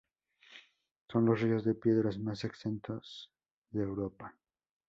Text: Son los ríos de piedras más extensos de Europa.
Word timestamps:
Son 1.11 1.25
los 1.27 1.39
ríos 1.41 1.63
de 1.63 1.75
piedras 1.75 2.17
más 2.17 2.43
extensos 2.43 3.29
de 3.69 3.83
Europa. 3.83 4.35